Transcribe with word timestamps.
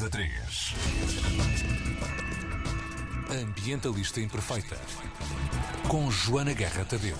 da 0.00 0.08
3. 0.08 0.30
Ambientalista 3.42 4.20
Imperfeita. 4.20 4.76
Com 5.88 6.10
Joana 6.10 6.54
Guerra 6.54 6.84
Tadeu. 6.86 7.16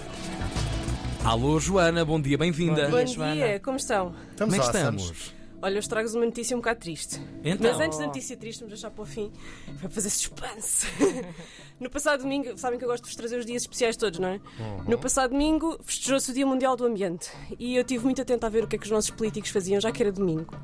Alô, 1.23 1.61
Joana, 1.61 2.05
bom 2.05 2.19
dia, 2.21 2.39
bem-vinda. 2.39 2.89
Bom 2.89 3.07
Joana. 3.07 3.35
dia, 3.35 3.61
como 3.61 3.77
estão? 3.77 4.07
Como 4.11 4.21
Estamos 4.31 4.55
é 4.55 4.59
que 4.59 4.67
awesome. 4.67 4.97
estamos? 4.99 5.35
Olha, 5.63 5.79
eu 5.79 5.89
trago-vos 5.89 6.15
uma 6.15 6.25
notícia 6.25 6.57
um 6.57 6.61
bocado 6.61 6.81
triste. 6.81 7.21
Então. 7.45 7.71
Mas 7.71 7.81
antes 7.81 7.99
da 7.99 8.07
notícia 8.07 8.37
triste, 8.37 8.61
vamos 8.61 8.73
deixar 8.73 8.91
para 8.91 9.03
o 9.03 9.07
fim, 9.07 9.31
para 9.79 9.91
fazer 9.91 10.09
suspense. 10.09 10.87
no 11.79 11.91
passado 11.91 12.23
domingo, 12.23 12.57
sabem 12.57 12.79
que 12.79 12.85
eu 12.85 12.89
gosto 12.89 13.05
de 13.05 13.11
vos 13.11 13.17
trazer 13.17 13.39
os 13.39 13.45
dias 13.45 13.63
especiais 13.63 13.97
todos, 13.97 14.19
não 14.19 14.29
é? 14.29 14.41
No 14.89 14.99
passado 14.99 15.31
domingo, 15.33 15.79
festejou-se 15.83 16.31
o 16.31 16.35
Dia 16.35 16.47
Mundial 16.47 16.77
do 16.77 16.87
Ambiente. 16.87 17.31
E 17.59 17.77
eu 17.77 17.83
estive 17.83 18.05
muito 18.05 18.23
atenta 18.23 18.47
a 18.47 18.51
ver 18.51 18.65
o 18.65 18.67
que 18.67 18.77
é 18.77 18.79
que 18.79 18.87
os 18.87 18.91
nossos 18.91 19.11
políticos 19.11 19.51
faziam, 19.51 19.81
já 19.81 19.93
que 19.93 20.03
era 20.03 20.11
domingo. 20.11 20.55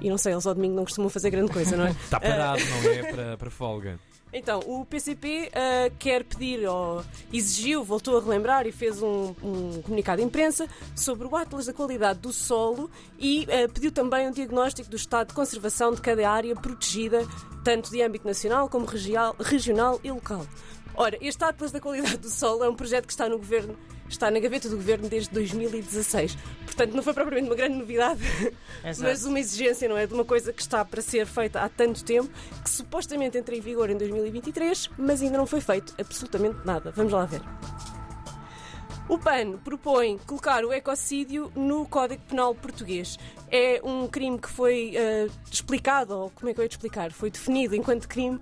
E 0.00 0.08
não 0.08 0.16
sei, 0.16 0.32
eles 0.32 0.46
ao 0.46 0.54
domingo 0.54 0.74
não 0.74 0.84
costumam 0.84 1.10
fazer 1.10 1.28
grande 1.30 1.52
coisa, 1.52 1.76
não 1.76 1.86
é? 1.86 1.90
Está 1.90 2.18
parado, 2.18 2.62
não 2.64 2.90
é? 2.90 3.12
Para, 3.12 3.36
para 3.36 3.50
folga. 3.50 4.00
Então, 4.32 4.60
o 4.60 4.84
PCP 4.84 5.50
ah, 5.52 5.90
quer 5.98 6.22
pedir, 6.24 6.66
ou 6.68 7.02
exigiu, 7.32 7.82
voltou 7.82 8.16
a 8.16 8.22
relembrar 8.22 8.66
e 8.66 8.72
fez 8.72 9.02
um, 9.02 9.34
um 9.42 9.82
comunicado 9.82 10.20
de 10.20 10.26
imprensa 10.26 10.68
sobre 10.94 11.26
o 11.26 11.34
Atlas 11.36 11.66
da 11.66 11.72
qualidade 11.72 12.20
do 12.20 12.32
solo 12.32 12.88
e 13.18 13.46
ah, 13.50 13.68
pediu 13.72 13.90
também 13.90 14.28
um 14.28 14.32
diagnóstico 14.32 14.88
do 14.88 14.96
estado 14.96 15.28
de 15.28 15.34
conservação 15.34 15.92
de 15.92 16.00
cada 16.00 16.30
área 16.30 16.54
protegida, 16.54 17.26
tanto 17.64 17.90
de 17.90 18.02
âmbito 18.02 18.26
nacional 18.26 18.68
como 18.68 18.86
regial- 18.86 19.34
regional 19.40 20.00
e 20.04 20.10
local. 20.10 20.46
Ora, 21.00 21.16
este 21.22 21.42
Atlas 21.42 21.72
da 21.72 21.80
qualidade 21.80 22.18
do 22.18 22.28
solo 22.28 22.62
é 22.62 22.68
um 22.68 22.74
projeto 22.74 23.06
que 23.06 23.12
está 23.12 23.26
no 23.26 23.38
governo, 23.38 23.74
está 24.06 24.30
na 24.30 24.38
gaveta 24.38 24.68
do 24.68 24.76
governo 24.76 25.08
desde 25.08 25.30
2016. 25.30 26.36
Portanto, 26.66 26.92
não 26.92 27.02
foi 27.02 27.14
propriamente 27.14 27.48
uma 27.48 27.56
grande 27.56 27.78
novidade, 27.78 28.20
Exato. 28.84 29.08
mas 29.08 29.24
uma 29.24 29.40
exigência, 29.40 29.88
não 29.88 29.96
é? 29.96 30.06
De 30.06 30.12
uma 30.12 30.26
coisa 30.26 30.52
que 30.52 30.60
está 30.60 30.84
para 30.84 31.00
ser 31.00 31.24
feita 31.24 31.62
há 31.62 31.70
tanto 31.70 32.04
tempo, 32.04 32.28
que 32.62 32.68
supostamente 32.68 33.38
entra 33.38 33.56
em 33.56 33.62
vigor 33.62 33.88
em 33.88 33.96
2023, 33.96 34.90
mas 34.98 35.22
ainda 35.22 35.38
não 35.38 35.46
foi 35.46 35.62
feito 35.62 35.94
absolutamente 35.98 36.58
nada. 36.66 36.92
Vamos 36.94 37.14
lá 37.14 37.24
ver. 37.24 37.40
O 39.08 39.18
PAN 39.18 39.56
propõe 39.64 40.18
colocar 40.18 40.64
o 40.66 40.72
ecocídio 40.72 41.50
no 41.56 41.86
Código 41.86 42.22
Penal 42.28 42.54
português. 42.54 43.18
É 43.50 43.80
um 43.82 44.06
crime 44.06 44.38
que 44.38 44.48
foi 44.48 44.92
eh, 44.94 45.28
explicado, 45.50 46.14
ou 46.16 46.30
como 46.30 46.50
é 46.50 46.54
que 46.54 46.60
eu 46.60 46.62
ia 46.62 46.68
te 46.68 46.72
explicar? 46.72 47.10
Foi 47.10 47.28
definido 47.28 47.74
enquanto 47.74 48.06
crime 48.06 48.38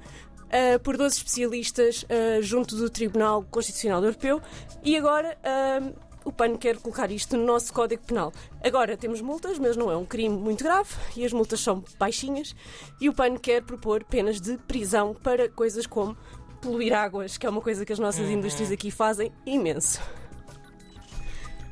eh, 0.50 0.78
por 0.78 0.96
12 0.96 1.16
especialistas 1.16 2.04
eh, 2.08 2.40
junto 2.42 2.76
do 2.76 2.88
Tribunal 2.88 3.44
Constitucional 3.50 4.02
Europeu 4.02 4.40
e 4.82 4.96
agora 4.96 5.36
eh, 5.42 5.92
o 6.24 6.32
PAN 6.32 6.56
quer 6.56 6.76
colocar 6.78 7.10
isto 7.10 7.36
no 7.36 7.44
nosso 7.44 7.72
Código 7.72 8.02
Penal. 8.04 8.32
Agora 8.62 8.96
temos 8.96 9.20
multas, 9.20 9.58
mas 9.58 9.76
não 9.76 9.90
é 9.90 9.96
um 9.96 10.04
crime 10.04 10.36
muito 10.36 10.62
grave 10.64 10.90
e 11.16 11.24
as 11.24 11.32
multas 11.32 11.60
são 11.60 11.82
baixinhas 11.98 12.54
e 13.00 13.08
o 13.08 13.14
PAN 13.14 13.36
quer 13.36 13.62
propor 13.62 14.04
penas 14.04 14.40
de 14.40 14.56
prisão 14.58 15.14
para 15.14 15.48
coisas 15.48 15.86
como 15.86 16.16
poluir 16.60 16.92
águas, 16.92 17.38
que 17.38 17.46
é 17.46 17.50
uma 17.50 17.60
coisa 17.60 17.84
que 17.84 17.92
as 17.92 17.98
nossas 17.98 18.28
indústrias 18.28 18.70
aqui 18.70 18.90
fazem 18.90 19.32
imenso. 19.46 20.00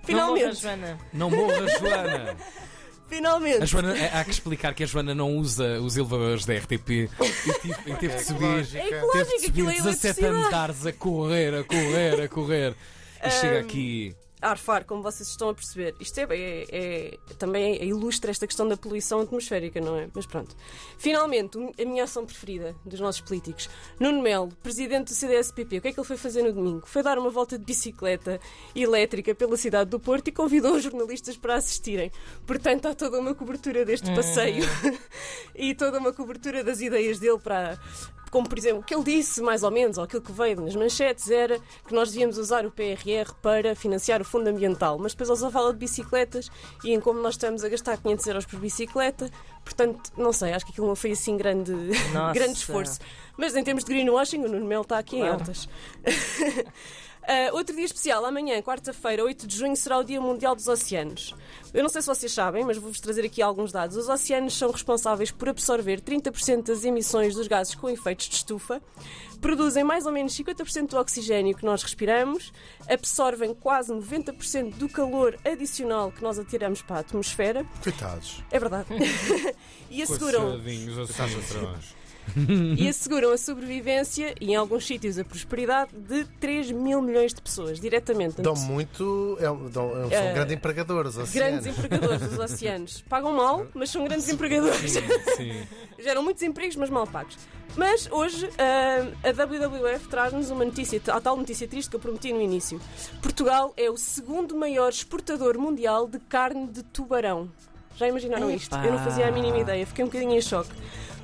Não 0.09 0.29
morra, 0.29 0.37
Finalmente, 0.37 0.63
Joana. 0.63 0.99
Não 1.13 1.31
morra, 1.31 1.69
Joana. 1.79 2.37
Finalmente. 3.09 3.63
A 3.63 3.67
Joana, 3.67 3.97
é- 3.97 4.11
há 4.19 4.25
que 4.25 4.31
explicar 4.31 4.75
que 4.75 4.83
a 4.83 4.87
Joana 4.87 5.15
não 5.15 5.37
usa 5.37 5.81
os 5.81 5.97
elevadores 5.97 6.45
da 6.45 6.55
RTP 6.55 6.91
e 6.91 7.09
teve, 7.09 7.75
e 7.91 7.95
teve 7.97 8.15
de 8.17 8.25
subir. 8.25 8.47
É 8.77 8.83
Teve 8.83 9.25
de 9.25 9.41
subir 9.41 9.49
aquilo 9.51 9.71
é 9.71 9.75
17 9.75 10.21
eletricidade. 10.21 10.47
andares 10.47 10.87
a 10.87 10.93
correr, 10.93 11.55
a 11.55 11.65
correr, 11.65 12.23
a 12.23 12.29
correr. 12.29 12.75
E 13.25 13.31
chega 13.31 13.61
aqui. 13.61 14.15
Arfar, 14.41 14.85
como 14.85 15.03
vocês 15.03 15.29
estão 15.29 15.49
a 15.49 15.55
perceber. 15.55 15.95
Isto 15.99 16.19
é, 16.19 16.27
é- 16.31 16.67
é- 16.71 17.19
também 17.39 17.83
ilustra 17.85 18.31
esta 18.31 18.47
questão 18.47 18.69
da 18.69 18.77
poluição 18.77 19.21
atmosférica, 19.21 19.81
não 19.81 19.97
é? 19.97 20.09
Mas 20.15 20.27
pronto. 20.27 20.55
Finalmente, 20.99 21.57
a 21.59 21.85
minha 21.85 22.05
ação 22.05 22.25
preferida 22.27 22.75
dos 22.85 23.01
nossos 23.01 23.21
políticos. 23.21 23.69
Nuno 23.99 24.21
Melo, 24.23 24.49
presidente 24.63 25.09
do 25.09 25.15
CDSPP, 25.15 25.79
o 25.79 25.81
que 25.83 25.89
é 25.89 25.93
que 25.93 25.99
ele 26.01 26.07
foi 26.07 26.17
fazer 26.17 26.43
no 26.43 26.53
domingo? 26.53 26.87
Foi 26.87 27.03
dar 27.03 27.19
uma 27.19 27.31
volta 27.31 27.59
de 27.59 27.65
bicicleta 27.65 28.39
elétrica 28.75 29.35
pela 29.35 29.57
cidade 29.57 29.91
do 29.91 29.99
Porto 29.99 30.29
e 30.29 30.33
convidou 30.33 30.75
os 30.75 30.83
jornalistas 30.83 31.37
para 31.37 31.55
assistirem. 31.55 32.11
Portanto, 32.47 32.87
há 32.87 32.95
toda 32.95 33.19
uma 33.19 33.35
cobertura 33.35 33.85
deste 33.85 34.15
passeio 34.15 34.65
e 35.55 35.75
toda 35.75 35.99
uma 35.99 36.13
cobertura 36.13 36.63
das 36.63 36.81
ideias 36.81 37.19
dele 37.19 37.39
para. 37.39 37.79
Como, 38.31 38.49
por 38.49 38.59
exemplo, 38.59 38.81
o 38.81 38.83
que 38.83 38.95
ele 38.95 39.05
disse, 39.05 39.41
mais 39.41 39.63
ou 39.63 39.71
menos, 39.71 39.99
ou 39.99 40.05
aquilo 40.05 40.21
que 40.23 40.33
veio 40.33 40.61
nas 40.61 40.75
manchetes, 40.75 41.31
era 41.31 41.59
que 41.87 41.95
nós 41.95 42.11
devíamos 42.11 42.37
usar 42.39 42.67
o 42.67 42.71
PRR 42.71 43.33
para 43.41 43.75
financiar 43.75 44.21
o 44.21 44.25
fundo 44.25 44.49
ambiental. 44.49 44.99
Mas 44.99 45.13
depois 45.13 45.29
ele 45.31 45.39
só 45.39 45.51
fala 45.51 45.73
de 45.73 45.79
bicicletas 45.79 46.51
e 46.85 46.93
em 46.93 47.01
como 47.01 47.21
nós 47.21 47.35
estamos 47.35 47.63
a 47.65 47.69
gastar 47.69 47.97
500 47.99 48.27
euros 48.27 48.45
por 48.47 48.59
bicicleta. 48.59 49.31
Portanto, 49.65 50.13
não 50.17 50.33
sei, 50.33 50.53
acho 50.53 50.65
que 50.65 50.73
aquilo 50.73 50.87
não 50.87 50.97
foi 50.97 51.13
assim 51.13 51.37
grande, 51.37 51.73
grande 52.35 52.53
esforço. 52.59 52.99
Mas 53.37 53.55
em 53.57 53.63
termos 53.65 53.85
de 53.85 53.93
greenwashing, 53.93 54.45
o 54.45 54.49
Nuno 54.49 54.67
Melo 54.67 54.83
está 54.83 54.99
aqui 54.99 55.17
em 55.17 55.21
Claro. 55.21 55.35
altas. 55.41 55.69
Ah, 57.27 57.53
outro 57.53 57.75
dia 57.75 57.85
especial, 57.85 58.25
amanhã, 58.25 58.63
quarta-feira, 58.63 59.25
8 59.25 59.49
de 59.49 59.57
junho, 59.57 59.75
será 59.75 59.99
o 59.99 60.05
Dia 60.05 60.21
Mundial 60.21 60.55
dos 60.55 60.69
Oceanos. 60.69 61.35
Eu 61.75 61.83
não 61.83 61.91
sei 61.91 62.01
se 62.01 62.07
vocês 62.07 62.33
sabem, 62.33 62.65
mas 62.65 62.79
vou-vos 62.79 63.01
trazer 63.01 63.25
aqui 63.25 63.43
alguns 63.43 63.73
dados. 63.73 63.97
Os 63.97 64.09
oceanos 64.09 64.57
são 64.57 64.71
responsáveis 64.71 65.33
por 65.33 65.49
absorver 65.49 66.01
30% 66.01 66.69
das 66.69 66.85
emissões 66.85 67.35
dos 67.35 67.49
gases 67.49 67.75
com 67.75 67.91
efeitos 67.91 68.29
de 68.29 68.37
estufa, 68.37 68.81
produzem 69.41 69.83
mais 69.83 70.07
ou 70.07 70.13
menos 70.13 70.35
50% 70.37 70.91
do 70.91 70.99
oxigênio 70.99 71.57
que 71.57 71.65
nós 71.65 71.83
respiramos, 71.83 72.53
absorvem 72.89 73.55
quase 73.55 73.93
90% 73.93 74.75
do 74.77 74.89
calor 74.89 75.37
adicional 75.45 76.13
que 76.13 76.23
nós 76.23 76.39
atiramos 76.39 76.81
para 76.81 76.97
a 76.97 77.01
atmosfera. 77.01 77.67
Coitados. 77.83 78.43
É 78.53 78.59
verdade. 78.59 78.87
e 79.91 80.01
asseguram 80.01 80.53
Coitadinhos, 80.53 80.97
os 80.97 81.11
patrões. 81.11 81.97
e 82.77 82.89
asseguram 82.89 83.33
a 83.33 83.39
sobrevivência 83.39 84.35
e, 84.41 84.53
em 84.53 84.57
alguns 84.57 84.87
sítios, 84.87 85.19
a 85.19 85.25
prosperidade 85.25 85.91
de 85.97 86.25
3 86.41 86.71
mil 86.73 87.01
milhões 87.03 87.33
de 87.33 87.41
pessoas, 87.41 87.79
diretamente. 87.81 88.41
Dão 88.43 88.55
muito. 88.57 89.37
É, 89.41 89.45
dão- 89.45 89.71
são 89.71 90.11
Eh, 90.11 90.33
grandes 90.33 90.55
empregadores. 90.57 91.15
Grandes 91.17 91.33
oceanos. 91.61 91.67
empregadores 91.67 92.21
dos 92.29 92.39
oceanos. 92.39 93.05
Pagam 93.09 93.33
mal, 93.33 93.67
mas 93.75 93.91
são 93.91 94.05
grandes 94.05 94.29
empregadores. 94.29 94.93
Sim, 94.93 95.01
sim. 95.37 95.67
Geram 95.99 96.23
muitos 96.23 96.43
empregos, 96.43 96.77
mas 96.77 96.91
mal 96.91 97.07
pagos. 97.07 97.37
Mas 97.77 98.09
hoje 98.11 98.49
ah, 98.59 99.29
a 99.29 99.33
WWF 99.33 100.09
traz-nos 100.09 100.51
uma 100.51 100.65
notícia, 100.65 101.01
a 101.09 101.21
tal 101.21 101.37
notícia 101.37 101.67
triste 101.69 101.91
que 101.91 101.97
eu 101.97 102.01
prometi 102.01 102.33
no 102.33 102.41
início. 102.41 102.81
Portugal 103.21 103.73
é 103.77 103.91
o 103.91 103.97
segundo 103.97 104.57
maior 104.57 104.89
exportador 104.89 105.59
mundial 105.59 106.07
de 106.07 106.19
carne 106.19 106.67
de 106.69 106.83
tubarão. 106.83 107.51
Já 107.97 108.07
imaginaram 108.09 108.51
isto? 108.51 108.75
Eu 108.77 108.93
não 108.93 108.99
fazia 108.99 109.27
a 109.27 109.31
mínima 109.31 109.59
ideia, 109.59 109.87
fiquei 109.87 110.05
um 110.05 110.09
bocadinho 110.09 110.33
em 110.35 110.41
choque. 110.43 110.71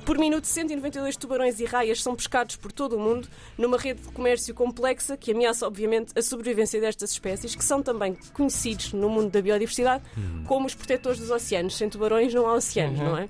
Por 0.05 0.17
minuto, 0.17 0.45
192 0.45 1.15
tubarões 1.15 1.59
e 1.59 1.65
raias 1.65 2.01
são 2.03 2.15
pescados 2.15 2.55
por 2.57 2.71
todo 2.71 2.97
o 2.97 2.99
mundo, 2.99 3.27
numa 3.57 3.77
rede 3.77 4.01
de 4.01 4.09
comércio 4.09 4.53
complexa 4.53 5.15
que 5.15 5.31
ameaça, 5.31 5.65
obviamente, 5.65 6.11
a 6.17 6.21
sobrevivência 6.21 6.79
destas 6.81 7.11
espécies, 7.11 7.55
que 7.55 7.63
são 7.63 7.81
também 7.81 8.17
conhecidos 8.33 8.91
no 8.93 9.09
mundo 9.09 9.29
da 9.31 9.41
biodiversidade 9.41 10.03
como 10.45 10.65
os 10.67 10.75
protetores 10.75 11.19
dos 11.19 11.29
oceanos. 11.31 11.77
Sem 11.77 11.89
tubarões 11.89 12.33
não 12.33 12.47
há 12.47 12.53
oceanos, 12.53 12.99
não 12.99 13.17
é? 13.17 13.27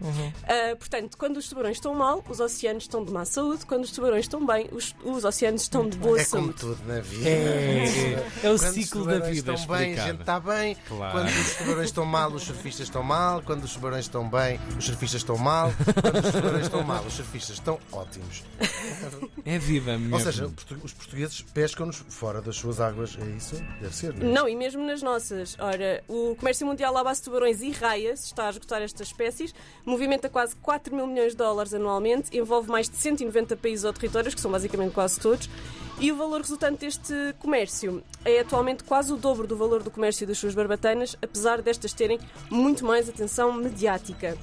Ah, 0.48 0.76
portanto, 0.76 1.18
quando 1.18 1.38
os 1.38 1.48
tubarões 1.48 1.78
estão 1.78 1.94
mal, 1.94 2.24
os 2.28 2.40
oceanos 2.40 2.84
estão 2.84 3.04
de 3.06 3.12
má 3.12 3.24
saúde. 3.26 3.66
Quando 3.66 3.84
os 3.84 3.92
tubarões 3.92 4.26
estão 4.26 4.44
bem, 4.46 4.68
os, 4.72 4.96
os 5.04 5.24
oceanos 5.24 5.62
estão 5.62 5.88
de 5.88 5.98
boa 5.98 6.20
É 6.20 6.26
como 6.26 6.46
saúde. 6.54 6.60
tudo 6.60 6.88
na 6.88 7.00
vida. 7.02 7.30
É, 7.30 8.24
é 8.44 8.52
o 8.52 8.58
Quando 8.58 8.70
os 8.70 8.74
ciclo 8.74 9.06
da 9.06 9.14
tubarões 9.14 9.36
vida 9.36 9.54
estão 9.54 9.78
bem, 9.78 10.00
a 10.00 10.08
gente 10.08 10.20
está 10.22 10.40
bem. 10.40 10.78
Claro. 10.88 11.12
Quando 11.12 11.28
os 11.30 11.56
tubarões 11.56 11.86
estão 11.86 12.06
mal, 12.06 12.32
os 12.32 12.44
surfistas 12.44 12.88
estão 12.88 13.04
mal. 13.04 13.42
Quando 13.44 13.64
os 13.64 13.74
tubarões 13.74 14.06
estão 14.06 14.28
bem, 14.28 14.60
os 14.78 14.86
surfistas 14.86 15.22
estão 15.22 15.38
mal. 15.38 15.72
Quando 16.02 16.26
os 16.26 16.32
tubarões 16.32 16.63
estão 16.66 16.84
mal, 16.84 17.04
os 17.04 17.14
surfistas 17.14 17.58
estão 17.58 17.80
ótimos. 17.92 18.44
É 19.46 19.58
vida 19.58 19.98
mesmo. 19.98 20.16
Ou 20.16 20.20
seja, 20.22 20.52
os 20.84 20.94
portugueses 20.94 21.42
pescam-nos 21.42 21.98
fora 22.10 22.42
das 22.42 22.56
suas 22.56 22.80
águas. 22.80 23.18
É 23.20 23.26
isso? 23.38 23.56
Deve 23.82 23.96
ser, 23.96 24.14
não 24.14 24.28
é? 24.28 24.32
Não, 24.32 24.50
e 24.50 24.56
mesmo 24.56 24.86
nas 24.86 25.02
nossas. 25.02 25.58
Ora, 25.60 26.04
o 26.08 26.36
comércio 26.36 26.66
mundial 26.66 26.96
à 26.98 27.04
base 27.04 27.22
de 27.22 27.26
tubarões 27.26 27.62
e 27.62 27.72
raias 27.72 28.26
está 28.26 28.48
a 28.48 28.50
esgotar 28.50 28.82
estas 28.82 29.08
espécies, 29.08 29.54
movimenta 29.86 30.30
quase 30.30 30.56
4 30.58 30.96
mil 30.96 31.08
milhões 31.08 31.34
de 31.34 31.38
dólares 31.38 31.74
anualmente, 31.74 32.36
envolve 32.38 32.70
mais 32.70 32.90
de 32.90 32.96
190 32.98 33.56
países 33.58 33.86
ou 33.86 33.94
territórios, 33.94 34.34
que 34.34 34.42
são 34.42 34.52
basicamente 34.52 34.94
quase 34.94 35.20
todos, 35.20 35.50
e 36.00 36.12
o 36.12 36.18
valor 36.18 36.42
resultante 36.42 36.80
deste 36.80 37.14
comércio 37.40 38.04
é 38.26 38.40
atualmente 38.40 38.84
quase 38.84 39.14
o 39.14 39.18
dobro 39.18 39.46
do 39.48 39.56
valor 39.56 39.84
do 39.84 39.92
comércio 39.92 40.26
das 40.26 40.38
suas 40.38 40.56
barbatanas, 40.56 41.16
apesar 41.22 41.62
destas 41.62 41.94
terem 41.94 42.20
muito 42.50 42.86
mais 42.86 43.08
atenção 43.08 43.54
mediática. 43.54 44.38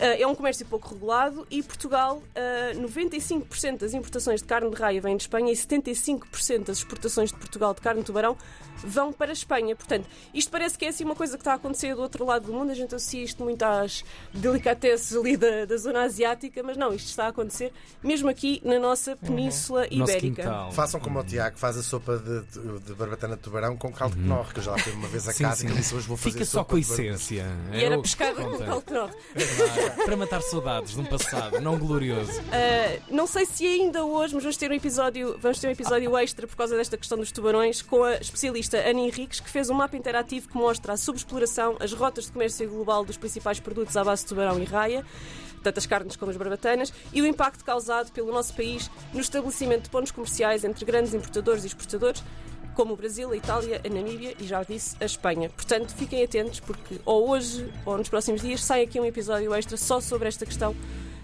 Ah, 0.00 0.04
é 0.20 0.26
um 0.26 0.34
comércio 0.34 0.66
pouco 0.66 0.88
regulado 0.94 1.46
e 1.50 1.62
Portugal, 1.62 2.22
ah, 2.34 2.72
95% 2.74 3.78
das 3.78 3.94
importações 3.94 4.40
de 4.40 4.46
carne 4.46 4.70
de 4.70 4.76
raia 4.76 5.00
vêm 5.00 5.16
de 5.16 5.22
Espanha 5.24 5.52
e 5.52 5.56
75% 5.56 6.64
das 6.64 6.78
exportações 6.78 7.30
de 7.30 7.38
Portugal 7.38 7.74
de 7.74 7.80
carne 7.80 8.00
de 8.00 8.06
tubarão 8.06 8.36
vão 8.84 9.12
para 9.12 9.30
a 9.30 9.32
Espanha. 9.32 9.76
Portanto, 9.76 10.06
isto 10.34 10.50
parece 10.50 10.76
que 10.76 10.84
é 10.84 10.88
assim 10.88 11.04
uma 11.04 11.14
coisa 11.14 11.36
que 11.36 11.40
está 11.42 11.52
a 11.52 11.56
acontecer 11.56 11.94
do 11.94 12.02
outro 12.02 12.24
lado 12.24 12.46
do 12.46 12.52
mundo. 12.52 12.70
A 12.70 12.74
gente 12.74 12.94
associa 12.94 13.22
isto 13.22 13.42
muito 13.44 13.62
às 13.62 14.04
delicatessen 14.32 15.18
ali 15.18 15.36
da, 15.36 15.64
da 15.66 15.76
zona 15.76 16.02
asiática, 16.02 16.62
mas 16.62 16.76
não, 16.76 16.92
isto 16.92 17.06
está 17.08 17.26
a 17.26 17.28
acontecer 17.28 17.72
mesmo 18.02 18.28
aqui 18.28 18.60
na 18.64 18.78
nossa 18.78 19.16
Península 19.16 19.86
Nosso 19.92 20.12
Ibérica. 20.12 20.68
Façam 20.72 20.98
como 21.00 21.20
o 21.20 21.24
Tiago, 21.24 21.56
faz 21.58 21.76
a 21.76 21.82
sopa 21.82 22.18
de, 22.18 22.40
de, 22.42 22.78
de 22.80 22.94
barbatana 22.94 23.36
de 23.36 23.42
tubarão 23.42 23.76
com 23.76 23.92
caldo 23.92 24.16
de 24.16 24.22
knorr, 24.22 24.52
que 24.52 24.58
eu 24.58 24.62
já 24.64 24.72
lá 24.72 24.78
fui 24.78 24.92
uma 24.92 25.08
vez 25.08 25.28
a 25.28 25.32
Sim, 25.32 25.44
casa 25.44 25.56
sim. 25.60 25.68
e 25.68 25.72
disse 25.72 25.94
hoje 25.94 26.08
vou 26.08 26.16
fazer 26.16 26.32
Fica 26.32 26.44
só 26.44 26.64
com 26.64 26.76
a 26.76 26.80
de 26.80 26.84
essência. 26.86 27.46
E 27.72 27.84
era 27.84 28.00
pescada 28.00 28.34
com 28.34 28.50
conta. 28.50 28.64
calcanor. 28.64 29.10
Para 30.04 30.16
matar 30.16 30.42
saudades 30.42 30.94
de 30.94 31.00
um 31.00 31.04
passado 31.04 31.60
não 31.60 31.78
glorioso. 31.78 32.40
Uh, 32.40 33.02
não 33.10 33.26
sei 33.26 33.46
se 33.46 33.66
ainda 33.66 34.04
hoje, 34.04 34.34
mas 34.34 34.42
vamos 34.42 34.56
ter 34.56 34.70
um 34.70 34.74
episódio, 34.74 35.38
vamos 35.38 35.58
ter 35.58 35.68
um 35.68 35.70
episódio 35.70 36.16
extra 36.18 36.46
por 36.46 36.56
causa 36.56 36.76
desta 36.76 36.96
questão 36.96 37.18
dos 37.18 37.30
tubarões 37.32 37.82
com 37.82 38.04
a 38.04 38.14
especialista 38.14 38.78
Ana 38.78 39.00
Henriques, 39.00 39.40
que 39.40 39.50
fez 39.50 39.70
um 39.70 39.74
mapa 39.74 39.96
interativo 39.96 40.48
que 40.48 40.56
mostra 40.56 40.92
a 40.94 40.96
subexploração, 40.96 41.76
as 41.80 41.92
rotas 41.92 42.26
de 42.26 42.32
comércio 42.32 42.68
global 42.68 43.04
dos 43.04 43.16
principais 43.16 43.60
produtos 43.60 43.96
à 43.96 44.04
base 44.04 44.22
de 44.22 44.28
tubarão 44.28 44.60
e 44.60 44.64
raia, 44.64 45.04
tanto 45.62 45.78
as 45.78 45.86
carnes 45.86 46.16
como 46.16 46.30
as 46.30 46.36
barbatanas, 46.36 46.92
e 47.12 47.22
o 47.22 47.26
impacto 47.26 47.64
causado 47.64 48.10
pelo 48.12 48.32
nosso 48.32 48.54
país 48.54 48.90
no 49.12 49.20
estabelecimento 49.20 49.84
de 49.84 49.90
pontos 49.90 50.10
comerciais 50.10 50.64
entre 50.64 50.84
grandes 50.84 51.14
importadores 51.14 51.64
e 51.64 51.68
exportadores, 51.68 52.22
como 52.74 52.94
o 52.94 52.96
Brasil, 52.96 53.30
a 53.30 53.36
Itália, 53.36 53.80
a 53.84 53.88
Namíbia 53.88 54.34
e 54.38 54.46
já 54.46 54.62
disse 54.62 54.96
a 55.00 55.04
Espanha. 55.04 55.48
Portanto, 55.50 55.94
fiquem 55.94 56.22
atentos 56.24 56.60
porque 56.60 57.00
ou 57.04 57.28
hoje 57.30 57.70
ou 57.84 57.96
nos 57.98 58.08
próximos 58.08 58.40
dias 58.40 58.62
sai 58.64 58.82
aqui 58.82 58.98
um 59.00 59.04
episódio 59.04 59.52
extra 59.54 59.76
só 59.76 60.00
sobre 60.00 60.28
esta 60.28 60.44
questão 60.46 60.74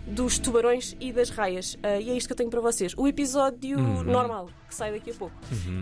dos 0.07 0.39
tubarões 0.39 0.97
e 0.99 1.13
das 1.13 1.29
raias. 1.29 1.75
Uh, 1.75 2.01
e 2.01 2.09
é 2.11 2.17
isto 2.17 2.27
que 2.29 2.33
eu 2.33 2.37
tenho 2.37 2.49
para 2.49 2.63
vocês. 2.63 2.95
O 2.97 3.07
episódio 3.07 3.79
normal, 4.05 4.49
que 4.67 4.75
sai 4.75 4.91
daqui 4.91 5.11
a 5.11 5.15
pouco, 5.15 5.35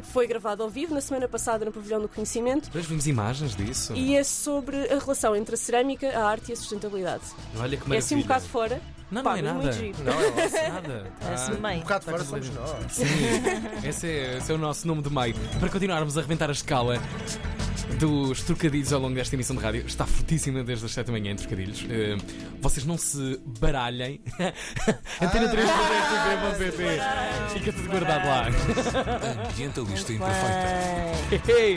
foi 0.03 0.27
gravado 0.27 0.65
ao 0.65 0.69
vivo 0.69 0.93
na 0.95 1.01
semana 1.01 1.29
passada 1.29 1.65
no 1.65 1.71
Pavilhão 1.71 2.01
do 2.01 2.09
Conhecimento 2.09 2.65
Depois 2.65 2.87
vimos 2.87 3.07
imagens 3.07 3.55
disso. 3.55 3.95
e 3.95 4.17
é 4.17 4.25
sobre 4.25 4.93
a 4.93 4.99
relação 4.99 5.37
entre 5.37 5.55
a 5.55 5.59
cerâmica, 5.59 6.09
a 6.19 6.25
arte 6.29 6.49
e 6.51 6.53
a 6.55 6.57
sustentabilidade. 6.57 7.23
Olha 7.57 7.77
que 7.77 7.85
É 7.85 7.87
maravilha. 7.87 7.99
assim 7.99 8.17
um 8.17 8.23
bocado 8.23 8.45
fora. 8.47 8.83
Não, 9.11 9.23
Pá, 9.23 9.31
não 9.33 9.39
é 9.39 9.43
nada. 9.43 9.73
giro. 9.73 9.97
Não, 10.05 10.13
é 10.21 10.31
vosso. 10.31 10.55
Nada. 10.73 11.07
Parece-me 11.21 11.57
Ah, 11.57 11.69
bem. 11.69 11.77
Um 11.79 11.81
bocado 11.83 12.05
Tá 12.05 12.11
fora 12.11 12.25
somos 12.25 12.51
nós. 12.51 12.71
Sim, 12.93 13.05
esse 13.85 14.07
é, 14.09 14.37
esse 14.39 14.51
é 14.51 14.55
o 14.55 14.59
nosso 14.59 14.87
nome 14.87 15.03
do 15.03 15.11
meio. 15.11 15.35
Para 15.61 15.69
continuarmos 15.69 16.17
a 16.17 16.21
arrebentar 16.21 16.49
a 16.49 16.53
escala 16.53 17.01
dos 18.01 18.43
trocadilhos 18.43 18.93
ao 18.93 19.01
longo 19.01 19.15
desta 19.15 19.37
emissão 19.37 19.55
de 19.55 19.63
rádio, 19.63 19.85
está 19.87 20.05
fortíssima 20.05 20.65
desde 20.65 20.85
as 20.87 20.93
7 20.93 21.07
da 21.07 21.13
manhã 21.13 21.31
em 21.33 21.37
trocadilhos. 21.37 21.87
Eh, 21.89 22.17
vocês 22.61 22.85
não 22.85 22.99
se 22.99 23.41
baralhem. 23.61 24.21
Antena 25.23 25.49
3 25.49 25.71
Fica 27.53 27.73
tudo 27.73 27.89
guardado 27.89 28.27
lá. 28.27 28.49
Ambientalista 29.49 30.13
Imperfeita. 30.13 31.47
Bem. 31.47 31.57